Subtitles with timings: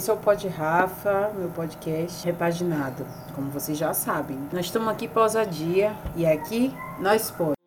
[0.00, 3.04] Esse é o Pod Rafa, meu podcast repaginado.
[3.34, 7.59] Como vocês já sabem, nós estamos aqui para ousadia e aqui nós podemos.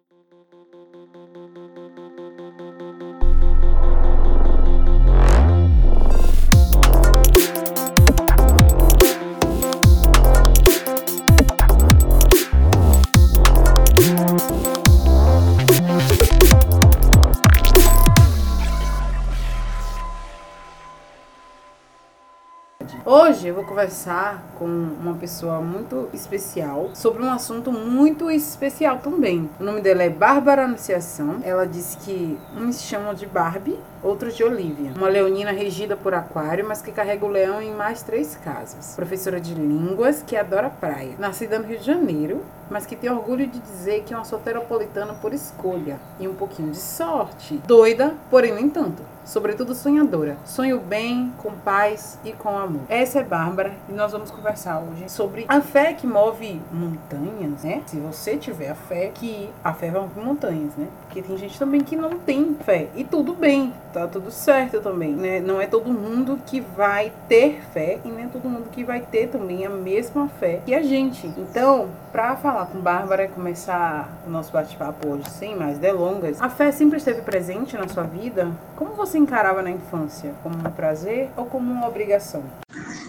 [23.43, 29.49] Hoje eu vou conversar com uma pessoa muito especial sobre um assunto muito especial também.
[29.59, 31.41] O nome dela é Bárbara Anunciação.
[31.43, 34.93] Ela disse que uns chamam de Barbie, outros de Olivia.
[34.95, 38.95] Uma leonina regida por aquário, mas que carrega o leão em mais três casas.
[38.95, 41.15] Professora de línguas que adora praia.
[41.20, 45.13] Nascida no Rio de Janeiro, mas que tem orgulho de dizer que é uma solteropolitana
[45.13, 47.61] por escolha e um pouquinho de sorte.
[47.65, 49.13] Doida, porém nem tanto.
[49.25, 50.37] Sobretudo sonhadora.
[50.43, 52.81] Sonho bem, com paz e com amor.
[52.89, 57.81] Essa é Bárbara e nós vamos conversar hoje sobre a fé que move montanhas, né?
[57.85, 60.87] Se você tiver a fé, que a fé vai mover montanhas, né?
[61.03, 62.89] Porque tem gente também que não tem fé.
[62.95, 65.39] E tudo bem, tá tudo certo também, né?
[65.39, 69.00] Não é todo mundo que vai ter fé e nem é todo mundo que vai
[69.00, 71.28] ter também a mesma fé que a gente.
[71.38, 76.50] Então, para falar com Bárbara e começar o nosso bate-papo hoje sem mais delongas, a
[76.50, 78.51] fé sempre esteve presente na sua vida?
[78.75, 80.34] Como você encarava na infância?
[80.44, 82.44] Como um prazer ou como uma obrigação?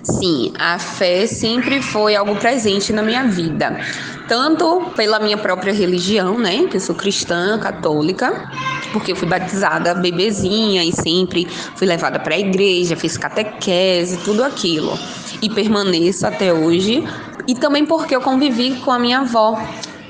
[0.03, 3.78] Sim, a fé sempre foi algo presente na minha vida,
[4.27, 8.50] tanto pela minha própria religião, né, que eu sou cristã, católica,
[8.92, 14.43] porque eu fui batizada bebezinha e sempre fui levada para a igreja, fiz catequese, tudo
[14.43, 14.99] aquilo.
[15.43, 17.05] E permaneço até hoje.
[17.47, 19.59] E também porque eu convivi com a minha avó,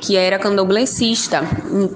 [0.05, 1.43] que era candomblessista.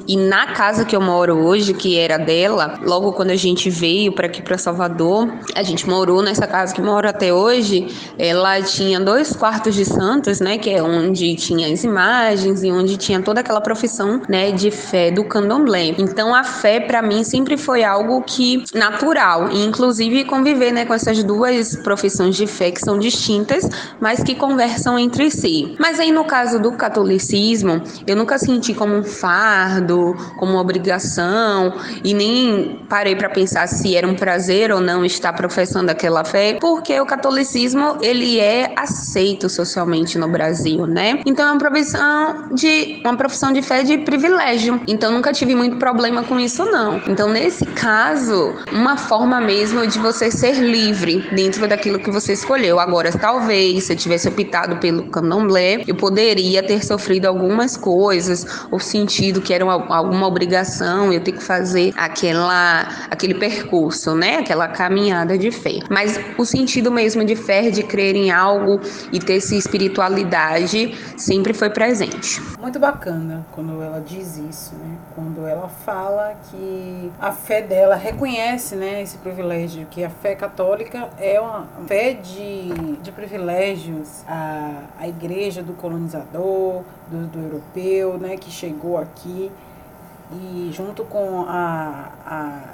[0.07, 4.13] E na casa que eu moro hoje, que era dela, logo quando a gente veio
[4.13, 7.87] para aqui para Salvador, a gente morou nessa casa que moro até hoje.
[8.19, 12.97] Ela tinha dois quartos de santos, né, que é onde tinha as imagens e onde
[12.97, 15.95] tinha toda aquela profissão, né, de fé do candomblé.
[15.99, 20.95] Então a fé para mim sempre foi algo que natural, e inclusive conviver, né, com
[20.95, 23.69] essas duas profissões de fé que são distintas,
[24.01, 25.77] mas que conversam entre si.
[25.79, 31.75] Mas aí no caso do catolicismo, eu nunca senti como um fardo, como uma obrigação
[32.05, 36.59] e nem parei para pensar se era um prazer ou não estar professando aquela fé,
[36.61, 41.21] porque o catolicismo ele é aceito socialmente no Brasil, né?
[41.27, 44.81] Então é uma profissão de uma profissão de fé de privilégio.
[44.87, 47.01] Então nunca tive muito problema com isso não.
[47.09, 52.79] Então nesse caso, uma forma mesmo de você ser livre dentro daquilo que você escolheu.
[52.79, 58.79] Agora, talvez se eu tivesse optado pelo candomblé, eu poderia ter sofrido algumas coisas ou
[58.79, 64.39] sentido que era uma, alguma obrigação, eu ter que fazer aquela, aquele percurso, né?
[64.39, 65.81] Aquela caminhada de fé.
[65.91, 68.81] Mas o sentido mesmo de fé, de crer em algo
[69.13, 72.41] e ter essa espiritualidade sempre foi presente.
[72.61, 74.97] Muito bacana quando ela diz isso, né?
[75.15, 81.09] Quando ela fala que a fé dela reconhece, né, esse privilégio, que a fé católica
[81.19, 88.37] é uma fé de, de privilégios, a, a igreja do colonizador, do, do europeu, né,
[88.37, 89.51] que chegou aqui
[90.31, 92.11] e junto com a,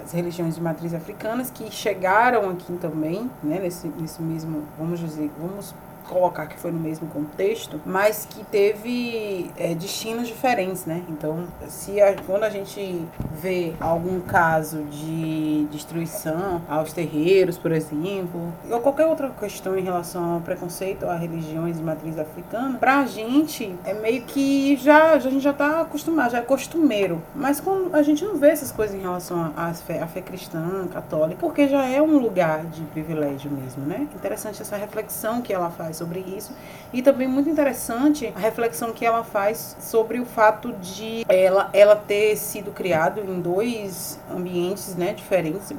[0.03, 5.31] as religiões de matriz africanas que chegaram aqui também, né, nesse, nesse mesmo, vamos dizer,
[5.39, 5.75] vamos
[6.09, 11.03] colocar que foi no mesmo contexto, mas que teve é, destinos diferentes, né?
[11.09, 13.05] Então, se a, quando a gente
[13.41, 20.35] vê algum caso de destruição aos terreiros, por exemplo, ou qualquer outra questão em relação
[20.35, 25.41] ao preconceito a religiões de matriz africana, pra gente é meio que já, a gente
[25.41, 27.23] já tá acostumado, já é costumeiro.
[27.35, 30.87] Mas quando a gente não vê essas coisas em relação à fé, à fé cristã,
[30.93, 34.09] católica, porque já é um lugar de privilégio mesmo, né?
[34.15, 36.53] Interessante essa reflexão que ela faz sobre isso.
[36.93, 41.97] E também muito interessante a reflexão que ela faz sobre o fato de ela, ela
[41.97, 45.73] ter sido criado em dois ambientes né, diferentes,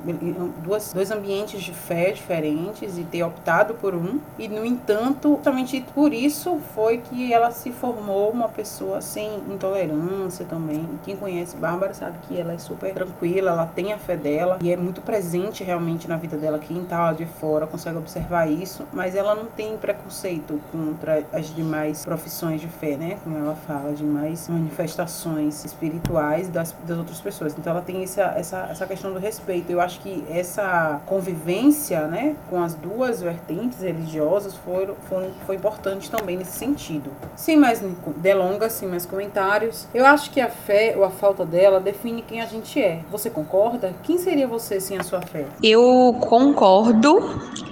[0.64, 4.20] duas, dois ambientes de fé diferentes e ter optado por um.
[4.38, 10.46] E, no entanto, justamente por isso foi que ela se formou uma pessoa sem intolerância
[10.46, 10.88] também.
[11.04, 14.72] Quem conhece Bárbara sabe que ela é super tranquila, ela tem a fé dela e
[14.72, 16.60] é muito presente realmente na vida dela.
[16.60, 21.24] Quem tá lá de fora consegue observar isso, mas ela não tem preconceito preconceito contra
[21.34, 23.18] as demais profissões de fé, né?
[23.24, 27.56] Como ela fala, demais manifestações espirituais das, das outras pessoas.
[27.58, 29.72] Então ela tem essa, essa, essa questão do respeito.
[29.72, 36.10] Eu acho que essa convivência, né, com as duas vertentes religiosas foi, foi, foi importante
[36.10, 37.12] também nesse sentido.
[37.36, 37.82] Sem mais
[38.18, 42.42] delongas, sem mais comentários, eu acho que a fé ou a falta dela define quem
[42.42, 43.02] a gente é.
[43.12, 43.94] Você concorda?
[44.04, 45.46] Quem seria você sem a sua fé?
[45.64, 47.20] Eu concordo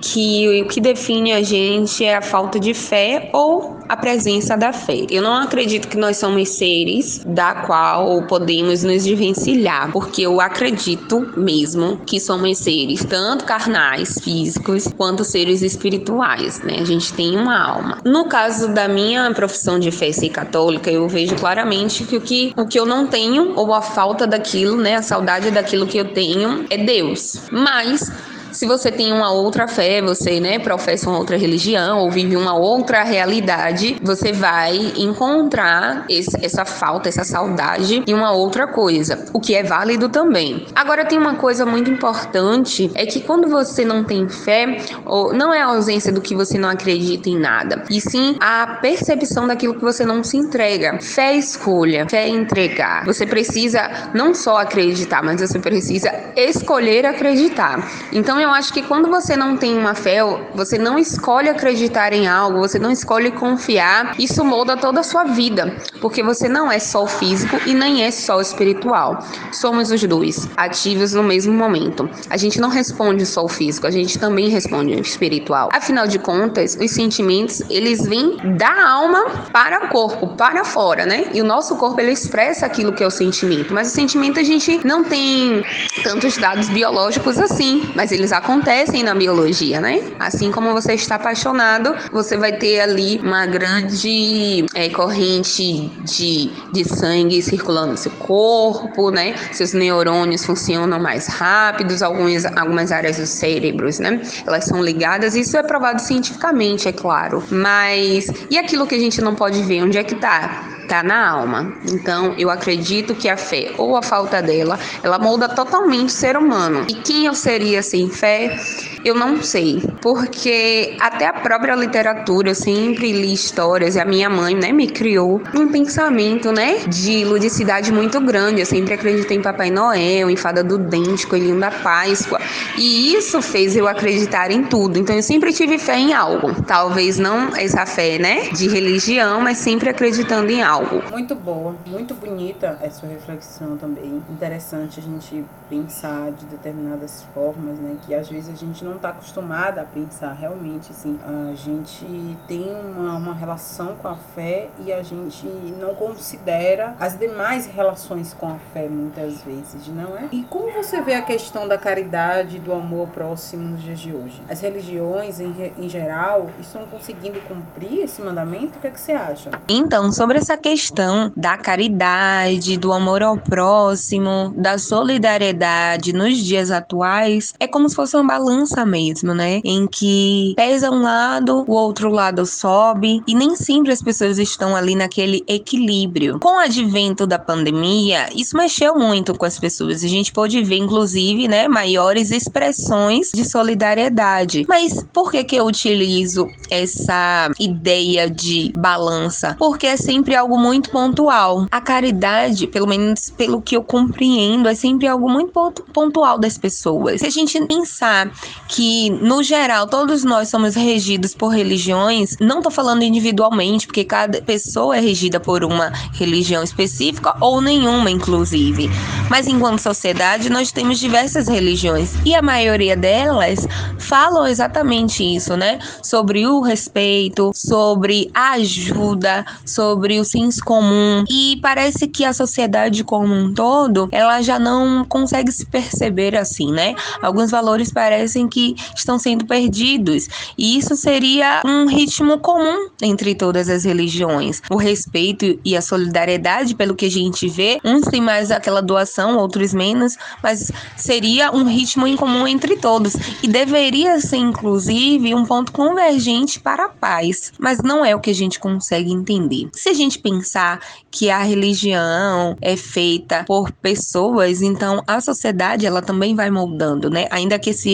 [0.01, 4.73] que o que define a gente é a falta de fé ou a presença da
[4.73, 5.05] fé.
[5.09, 11.31] Eu não acredito que nós somos seres da qual podemos nos desvencilhar, porque eu acredito
[11.37, 16.77] mesmo que somos seres tanto carnais, físicos, quanto seres espirituais, né?
[16.79, 17.99] A gente tem uma alma.
[18.05, 22.53] No caso da minha profissão de fé ser católica, eu vejo claramente que o que
[22.57, 26.13] o que eu não tenho ou a falta daquilo, né, a saudade daquilo que eu
[26.13, 27.37] tenho é Deus.
[27.51, 28.11] Mas
[28.53, 32.55] se você tem uma outra fé, você, né, professa uma outra religião ou vive uma
[32.55, 39.39] outra realidade, você vai encontrar esse, essa falta, essa saudade em uma outra coisa, o
[39.39, 40.65] que é válido também.
[40.75, 45.53] Agora tem uma coisa muito importante, é que quando você não tem fé, ou não
[45.53, 49.73] é a ausência do que você não acredita em nada, e sim a percepção daquilo
[49.73, 50.99] que você não se entrega.
[51.01, 53.05] Fé é escolha, fé é entregar.
[53.05, 57.89] Você precisa não só acreditar, mas você precisa escolher acreditar.
[58.11, 60.19] Então eu acho que quando você não tem uma fé,
[60.53, 65.23] você não escolhe acreditar em algo, você não escolhe confiar, isso molda toda a sua
[65.23, 69.19] vida, porque você não é só físico e nem é só espiritual.
[69.51, 72.09] Somos os dois, ativos no mesmo momento.
[72.29, 75.69] A gente não responde só o físico, a gente também responde o espiritual.
[75.71, 79.23] Afinal de contas, os sentimentos, eles vêm da alma
[79.53, 81.27] para o corpo, para fora, né?
[81.33, 84.43] E o nosso corpo ele expressa aquilo que é o sentimento, mas o sentimento a
[84.43, 85.63] gente não tem
[86.03, 90.01] tantos dados biológicos assim, mas eles acontecem na biologia, né?
[90.19, 96.83] Assim como você está apaixonado, você vai ter ali uma grande é, corrente de, de
[96.85, 99.35] sangue circulando no seu corpo, né?
[99.51, 104.21] Seus neurônios funcionam mais rápidos, algumas, algumas áreas dos cérebros, né?
[104.45, 107.43] Elas são ligadas, isso é provado cientificamente, é claro.
[107.49, 110.82] Mas e aquilo que a gente não pode ver, onde é que tá?
[110.93, 111.73] Tá na alma.
[111.91, 116.37] Então, eu acredito que a fé ou a falta dela, ela molda totalmente o ser
[116.37, 116.85] humano.
[116.87, 118.55] E quem eu seria sem fé?
[119.05, 124.29] Eu não sei, porque até a própria literatura, eu sempre li histórias e a minha
[124.29, 128.61] mãe, né, me criou um pensamento, né, de ludicidade muito grande.
[128.61, 132.39] Eu sempre acreditei em Papai Noel, em Fada do Dente, Coelhinho da Páscoa,
[132.77, 134.97] e isso fez eu acreditar em tudo.
[134.97, 136.55] Então eu sempre tive fé em algo.
[136.63, 141.03] Talvez não essa fé, né, de religião, mas sempre acreditando em algo.
[141.11, 144.23] Muito boa, muito bonita essa reflexão também.
[144.29, 148.97] Interessante a gente pensar de determinadas formas, né, que às vezes a gente não não
[148.97, 151.19] está acostumada a pensar realmente assim.
[151.25, 152.05] A gente
[152.47, 155.45] tem uma, uma relação com a fé e a gente
[155.79, 160.27] não considera as demais relações com a fé muitas vezes, não é?
[160.31, 164.41] E como você vê a questão da caridade do amor próximo nos dias de hoje?
[164.49, 168.77] As religiões em, em geral estão conseguindo cumprir esse mandamento?
[168.77, 169.49] O que, é que você acha?
[169.67, 177.53] Então, sobre essa questão da caridade, do amor ao próximo, da solidariedade nos dias atuais,
[177.59, 179.61] é como se fosse uma balança mesmo, né?
[179.63, 184.75] Em que pesa um lado, o outro lado sobe e nem sempre as pessoas estão
[184.75, 186.39] ali naquele equilíbrio.
[186.39, 190.03] Com o advento da pandemia, isso mexeu muito com as pessoas.
[190.03, 194.65] A gente pode ver, inclusive, né, maiores expressões de solidariedade.
[194.67, 199.55] Mas por que que eu utilizo essa ideia de balança?
[199.57, 201.67] Porque é sempre algo muito pontual.
[201.71, 205.51] A caridade, pelo menos pelo que eu compreendo, é sempre algo muito
[205.93, 207.21] pontual das pessoas.
[207.21, 208.31] Se a gente pensar
[208.73, 214.41] que, no geral, todos nós somos regidos por religiões, não tô falando individualmente, porque cada
[214.41, 218.89] pessoa é regida por uma religião específica ou nenhuma, inclusive.
[219.29, 223.67] Mas enquanto sociedade, nós temos diversas religiões e a maioria delas
[223.99, 225.77] falam exatamente isso, né?
[226.01, 231.23] Sobre o respeito, sobre a ajuda, sobre o senso comum.
[231.29, 236.71] E parece que a sociedade como um todo, ela já não consegue se perceber assim,
[236.71, 236.95] né?
[237.21, 238.62] Alguns valores parecem que
[238.95, 240.27] estão sendo perdidos.
[240.57, 244.61] E isso seria um ritmo comum entre todas as religiões.
[244.69, 249.37] O respeito e a solidariedade, pelo que a gente vê, uns têm mais aquela doação,
[249.37, 253.13] outros menos, mas seria um ritmo em comum entre todos.
[253.41, 257.51] E deveria ser, inclusive, um ponto convergente para a paz.
[257.59, 259.69] Mas não é o que a gente consegue entender.
[259.73, 260.79] Se a gente pensar
[261.11, 267.27] que a religião é feita por pessoas, então a sociedade ela também vai moldando, né?
[267.29, 267.89] Ainda que esse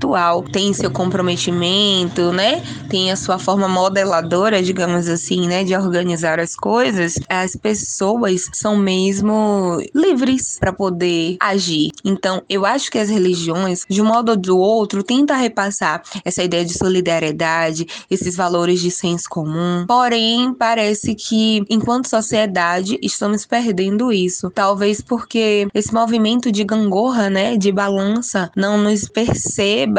[0.00, 2.62] espiritual tem seu comprometimento, né?
[2.88, 8.76] Tem a sua forma modeladora, digamos assim, né, de organizar as coisas, as pessoas são
[8.76, 11.90] mesmo livres para poder agir.
[12.04, 16.42] Então, eu acho que as religiões, de um modo ou do outro, tentam repassar essa
[16.42, 19.84] ideia de solidariedade, esses valores de senso comum.
[19.86, 24.50] Porém, parece que enquanto sociedade estamos perdendo isso.
[24.50, 29.89] Talvez porque esse movimento de gangorra, né, de balança, não nos perceba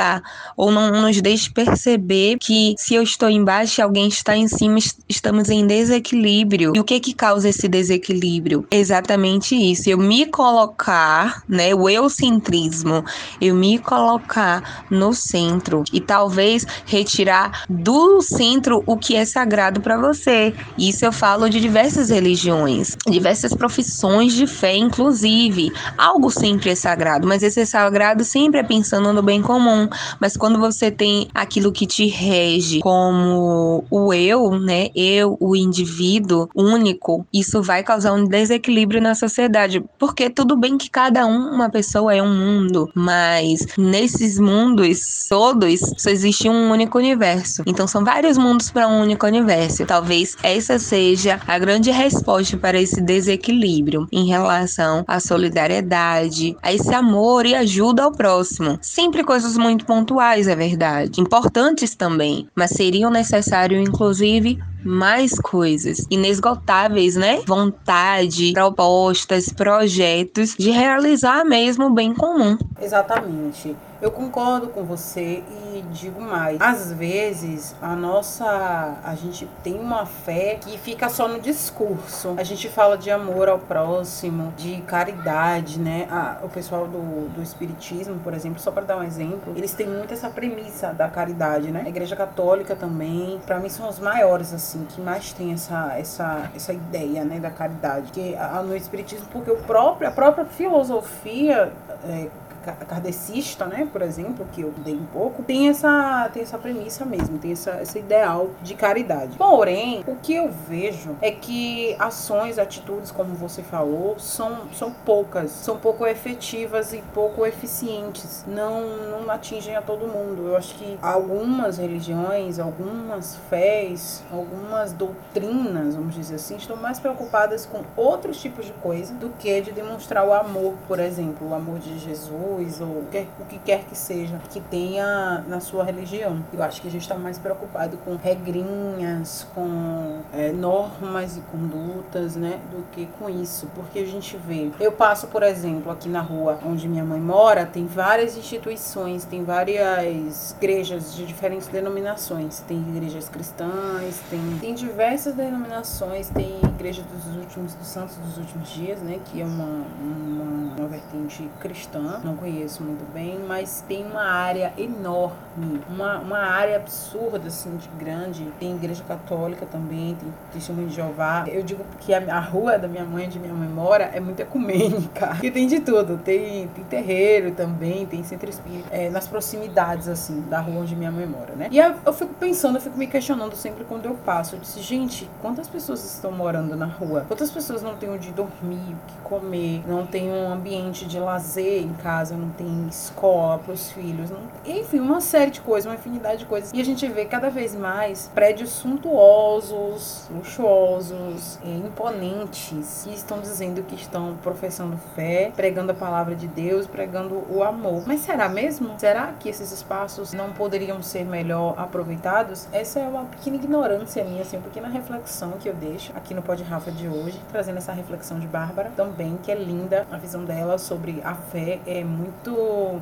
[0.56, 4.78] ou não nos deixe perceber que se eu estou embaixo e alguém está em cima,
[5.08, 6.74] estamos em desequilíbrio.
[6.76, 8.66] E o que que causa esse desequilíbrio?
[8.72, 9.90] Exatamente isso.
[9.90, 13.04] Eu me colocar, né, o eucentrismo,
[13.40, 19.98] eu me colocar no centro e talvez retirar do centro o que é sagrado para
[19.98, 20.54] você.
[20.78, 25.72] Isso eu falo de diversas religiões, diversas profissões de fé, inclusive.
[25.98, 29.81] Algo sempre é sagrado, mas esse sagrado sempre é pensando no bem comum.
[30.20, 34.90] Mas quando você tem aquilo que te rege como o eu, né?
[34.96, 39.84] Eu, o indivíduo único, isso vai causar um desequilíbrio na sociedade.
[39.98, 45.80] Porque tudo bem que cada um, uma pessoa é um mundo, mas nesses mundos todos
[45.98, 47.64] só existe um único universo.
[47.66, 49.86] Então são vários mundos para um único universo.
[49.86, 56.94] Talvez essa seja a grande resposta para esse desequilíbrio em relação à solidariedade, a esse
[56.94, 58.78] amor e ajuda ao próximo.
[58.82, 67.16] Sempre coisas muito pontuais, é verdade, importantes também, mas seriam necessários, inclusive, mais coisas inesgotáveis,
[67.16, 67.42] né?
[67.46, 72.58] Vontade, propostas, projetos de realizar mesmo o bem comum.
[72.82, 73.76] Exatamente.
[74.02, 76.60] Eu concordo com você e digo mais.
[76.60, 82.34] Às vezes a nossa a gente tem uma fé que fica só no discurso.
[82.36, 86.08] A gente fala de amor ao próximo, de caridade, né?
[86.10, 89.88] Ah, o pessoal do, do espiritismo, por exemplo, só para dar um exemplo, eles têm
[89.88, 91.84] muito essa premissa da caridade, né?
[91.86, 96.50] A Igreja Católica também, para mim são os maiores assim, que mais tem essa essa
[96.56, 101.72] essa ideia, né, da caridade, que no espiritismo porque o próprio a própria filosofia
[102.04, 102.28] é,
[102.62, 107.38] kardecista, né, por exemplo, que eu dei um pouco, tem essa, tem essa premissa mesmo,
[107.38, 109.38] tem essa, esse ideal de caridade.
[109.38, 115.52] Porém, o que eu vejo é que ações, atitudes, como você falou, são, são poucas,
[115.52, 120.48] são pouco efetivas e pouco eficientes, não, não atingem a todo mundo.
[120.48, 127.66] Eu acho que algumas religiões, algumas fés, algumas doutrinas, vamos dizer assim, estão mais preocupadas
[127.66, 131.80] com outros tipos de coisa do que de demonstrar o amor, por exemplo, o amor
[131.80, 136.44] de Jesus Jesus ou o que quer que seja que tenha na sua religião.
[136.54, 142.36] Eu acho que a gente está mais preocupado com regrinhas, com é, normas e condutas,
[142.36, 144.72] né, do que com isso, porque a gente vê.
[144.80, 149.44] Eu passo, por exemplo, aqui na rua onde minha mãe mora, tem várias instituições, tem
[149.44, 152.60] várias igrejas de diferentes denominações.
[152.68, 158.70] Tem igrejas cristãs, tem, tem diversas denominações, tem igreja dos últimos dos santos dos últimos
[158.70, 162.20] dias, né, que é uma, uma, uma vertente cristã.
[162.24, 167.88] Não conheço muito bem, mas tem uma área enorme, uma, uma área absurda, assim, de
[168.04, 168.52] grande.
[168.60, 171.46] Tem igreja católica também, tem testemunho de Jeová.
[171.48, 174.40] Eu digo que a, a rua da minha mãe, onde minha mãe mora, é muito
[174.40, 175.38] ecumênica.
[175.44, 176.18] E tem de tudo.
[176.18, 178.88] Tem, tem terreiro também, tem centro espírita.
[178.92, 181.68] É, nas proximidades, assim, da rua onde minha mãe mora, né?
[181.70, 184.56] E eu, eu fico pensando, eu fico me questionando sempre quando eu passo.
[184.56, 187.26] Eu disse, gente, quantas pessoas estão morando na rua?
[187.28, 191.84] Quantas pessoas não têm onde dormir, o que comer, não tem um ambiente de lazer
[191.84, 192.31] em casa?
[192.32, 194.40] Casa, não tem escola para os filhos, não...
[194.66, 196.72] enfim, uma série de coisas, uma infinidade de coisas.
[196.74, 203.96] E a gente vê cada vez mais prédios suntuosos, luxuosos, imponentes, que estão dizendo que
[203.96, 208.04] estão professando fé, pregando a palavra de Deus, pregando o amor.
[208.08, 208.96] Mas será mesmo?
[208.98, 212.68] Será que esses espaços não poderiam ser melhor aproveitados?
[212.72, 216.42] Essa é uma pequena ignorância minha, assim, uma pequena reflexão que eu deixo aqui no
[216.42, 220.44] Pod Rafa de hoje, trazendo essa reflexão de Bárbara também, que é linda a visão
[220.44, 221.80] dela sobre a fé.
[221.86, 222.21] É muito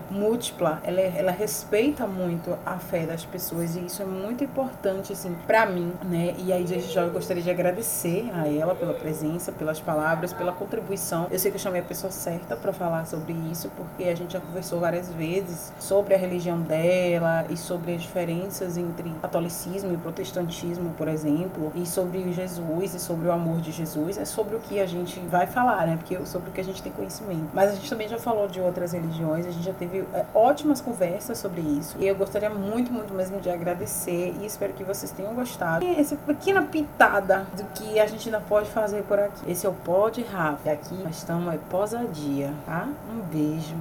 [0.09, 5.13] múltipla, ela, é, ela respeita muito a fé das pessoas e isso é muito importante,
[5.13, 6.35] assim, para mim, né?
[6.37, 10.51] E aí, desde já, eu gostaria de agradecer a ela pela presença, pelas palavras, pela
[10.51, 11.27] contribuição.
[11.31, 14.33] Eu sei que eu chamei a pessoa certa para falar sobre isso, porque a gente
[14.33, 19.97] já conversou várias vezes sobre a religião dela e sobre as diferenças entre catolicismo e
[19.97, 24.17] protestantismo, por exemplo, e sobre Jesus e sobre o amor de Jesus.
[24.17, 25.97] É sobre o que a gente vai falar, né?
[25.97, 27.49] Porque sobre o que a gente tem conhecimento.
[27.53, 29.08] Mas a gente também já falou de outras religiões.
[29.47, 31.97] A gente já teve é, ótimas conversas sobre isso.
[31.99, 35.83] E eu gostaria muito, muito mesmo de agradecer e espero que vocês tenham gostado.
[35.85, 39.49] E essa pequena pitada do que a gente ainda pode fazer por aqui.
[39.49, 40.67] Esse é o Pod Rafa.
[40.67, 42.87] E aqui nós estamos é pós-dia, tá?
[43.11, 43.75] Um beijo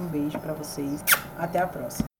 [0.00, 1.04] Um beijo para vocês.
[1.38, 2.13] Até a próxima.